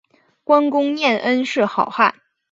[0.43, 2.15] 观功念恩是好汉